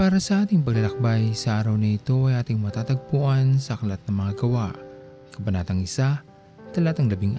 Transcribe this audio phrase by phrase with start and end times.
[0.00, 4.32] Para sa ating paglalakbay sa araw na ito ay ating matatagpuan sa Aklat ng Mga
[4.40, 4.72] Gawa,
[5.28, 7.36] Kabanatang 1, Talatang 14.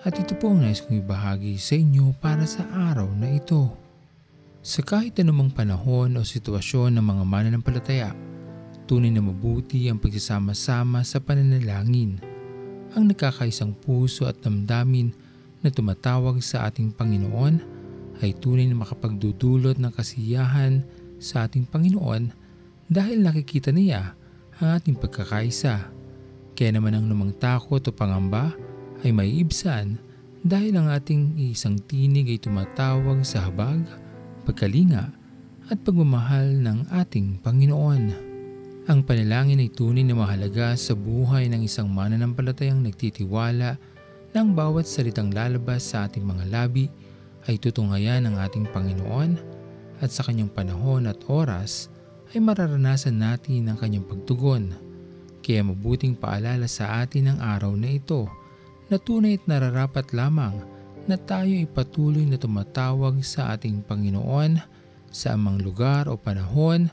[0.00, 3.68] At ito po ang nais kong ibahagi sa inyo para sa araw na ito.
[4.64, 8.16] Sa kahit anumang panahon o sitwasyon ng mga mananampalataya,
[8.88, 12.16] tunay na mabuti ang pagsasama-sama sa pananalangin.
[12.96, 15.12] Ang nagkakaisang puso at damdamin
[15.60, 17.60] na tumatawag sa ating Panginoon
[18.24, 22.34] ay tunay na makapagdudulot ng kasiyahan sa ating Panginoon
[22.90, 24.18] dahil nakikita niya
[24.58, 25.94] ang ating pagkakaisa.
[26.52, 28.52] Kaya naman ang lumang takot o pangamba
[29.06, 29.96] ay may ibsan
[30.42, 33.86] dahil ang ating isang tinig ay tumatawag sa habag,
[34.42, 35.14] pagkalinga
[35.70, 38.34] at pagmamahal ng ating Panginoon.
[38.90, 43.78] Ang panalangin ay tunay na mahalaga sa buhay ng isang mananampalatayang nagtitiwala
[44.34, 46.90] na ang bawat salitang lalabas sa ating mga labi
[47.46, 49.61] ay tutungayan ng ating Panginoon
[50.02, 51.86] at sa kanyang panahon at oras
[52.34, 54.74] ay mararanasan natin ang kanyang pagtugon.
[55.40, 58.26] Kaya mabuting paalala sa atin ang araw na ito
[58.90, 60.58] na tunay at nararapat lamang
[61.06, 64.58] na tayo ay patuloy na tumatawag sa ating Panginoon
[65.14, 66.90] sa amang lugar o panahon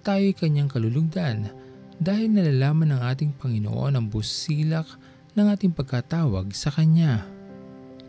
[0.00, 1.52] tayo ay kanyang kalulugdan
[2.00, 4.88] dahil nalalaman ng ating Panginoon ang busilak
[5.36, 7.28] ng ating pagkatawag sa Kanya.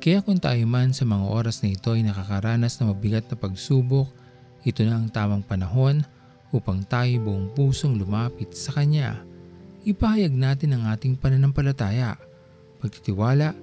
[0.02, 4.09] Kaya kung tayo man sa mga oras na ito ay nakakaranas ng mabigat na pagsubok
[4.61, 6.05] ito na ang tamang panahon
[6.51, 9.23] upang tayo buong pusong lumapit sa Kanya.
[9.81, 12.19] Ipahayag natin ang ating pananampalataya,
[12.77, 13.55] pagtitiwala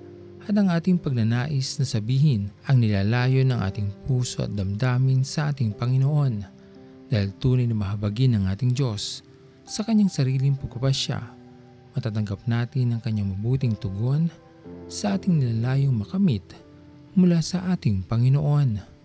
[0.48, 5.76] at ang ating pagnanais na sabihin ang nilalayo ng ating puso at damdamin sa ating
[5.76, 6.42] Panginoon
[7.12, 9.22] dahil tunay na mahabagin ng ating Diyos
[9.69, 11.20] sa kanyang sariling pagkupasya.
[11.92, 14.32] Matatanggap natin ang kanyang mabuting tugon
[14.88, 16.44] sa ating nilalayong makamit
[17.12, 18.97] mula sa ating Panginoon.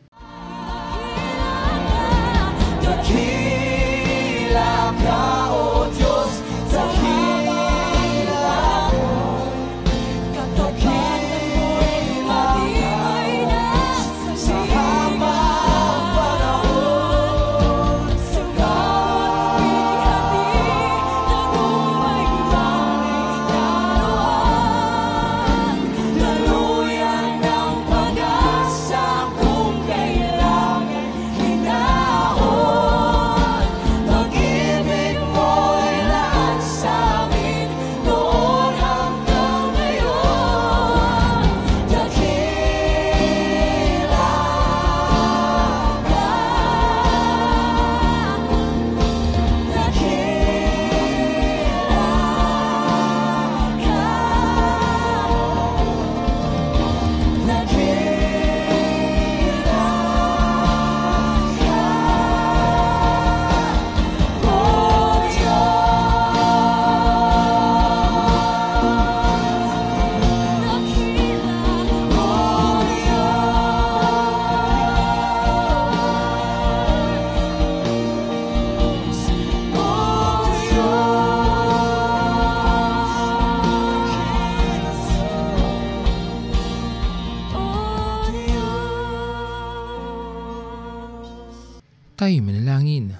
[3.03, 4.71] Dakila
[5.03, 5.42] ka,
[92.23, 93.11] Tayo manalangin.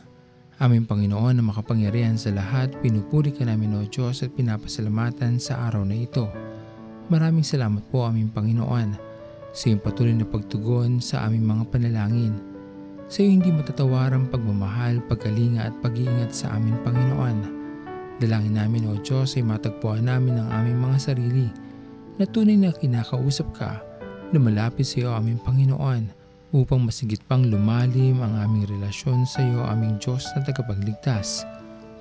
[0.64, 5.84] Aming Panginoon na makapangyarihan sa lahat, pinupuri ka namin o Diyos at pinapasalamatan sa araw
[5.84, 6.32] na ito.
[7.12, 8.96] Maraming salamat po aming Panginoon
[9.52, 12.32] sa iyong patuloy na pagtugon sa aming mga panalangin.
[13.12, 17.38] Sa iyong hindi matatawarang pagmamahal, pagkalinga at pag-iingat sa aming Panginoon.
[18.24, 21.52] Dalangin namin o Diyos ay matagpuan namin ang aming mga sarili
[22.16, 23.84] na tunay na kinakausap ka
[24.32, 26.23] na malapit sa iyo aming Panginoon
[26.54, 31.50] upang masigit pang lumalim ang aming relasyon sa iyo aming Diyos na tagapagligtas.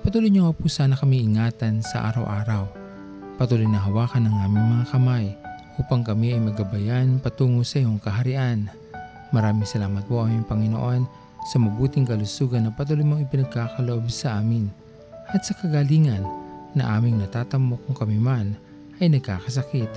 [0.05, 2.69] Patuloy niyo nga po sana kami ingatan sa araw-araw.
[3.41, 5.25] Patuloy na hawakan ang aming mga kamay
[5.81, 8.69] upang kami ay magabayan patungo sa iyong kaharian.
[9.33, 11.01] Maraming salamat po aming Panginoon
[11.49, 14.69] sa mabuting kalusugan na patuloy mong ipinagkakaloob sa amin
[15.33, 16.21] at sa kagalingan
[16.77, 18.53] na aming natatamo kung kami man
[19.01, 19.89] ay nagkakasakit.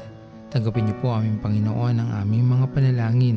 [0.48, 3.36] Tanggapin niyo po aming Panginoon ang aming mga panalangin